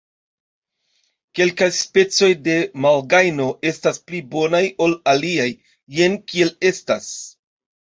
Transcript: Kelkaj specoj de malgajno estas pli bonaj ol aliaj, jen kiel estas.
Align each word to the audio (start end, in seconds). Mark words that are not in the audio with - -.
Kelkaj 1.39 1.67
specoj 1.81 2.31
de 2.49 2.57
malgajno 2.87 3.51
estas 3.75 4.03
pli 4.09 4.25
bonaj 4.35 4.67
ol 4.89 5.01
aliaj, 5.17 5.51
jen 6.01 6.23
kiel 6.31 6.57
estas. 6.77 7.19